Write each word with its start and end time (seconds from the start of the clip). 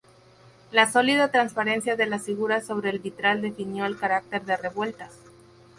La 0.71 0.91
sólida 0.91 1.27
transparencia 1.29 1.95
de 1.95 2.07
las 2.07 2.23
figuras 2.23 2.65
sobre 2.65 2.89
el 2.89 2.97
vitral 2.97 3.39
definió 3.43 3.85
el 3.85 3.99
carácter 3.99 4.41
de 4.45 4.57
Revueltas. 4.57 5.13